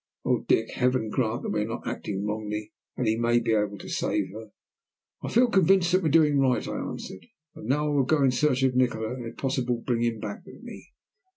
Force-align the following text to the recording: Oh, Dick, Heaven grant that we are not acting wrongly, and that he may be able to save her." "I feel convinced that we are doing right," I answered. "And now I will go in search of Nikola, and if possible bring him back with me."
Oh, 0.25 0.39
Dick, 0.47 0.71
Heaven 0.71 1.09
grant 1.11 1.43
that 1.43 1.51
we 1.51 1.61
are 1.61 1.67
not 1.67 1.85
acting 1.85 2.25
wrongly, 2.25 2.71
and 2.97 3.05
that 3.05 3.09
he 3.11 3.17
may 3.19 3.39
be 3.39 3.53
able 3.53 3.77
to 3.77 3.87
save 3.87 4.31
her." 4.33 4.49
"I 5.21 5.31
feel 5.31 5.45
convinced 5.47 5.91
that 5.91 6.01
we 6.01 6.09
are 6.09 6.11
doing 6.11 6.39
right," 6.39 6.67
I 6.67 6.75
answered. 6.77 7.27
"And 7.53 7.67
now 7.69 7.85
I 7.85 7.89
will 7.93 8.03
go 8.05 8.23
in 8.23 8.31
search 8.31 8.63
of 8.63 8.73
Nikola, 8.75 9.13
and 9.13 9.27
if 9.27 9.37
possible 9.37 9.77
bring 9.85 10.01
him 10.01 10.19
back 10.19 10.43
with 10.43 10.63
me." 10.63 10.89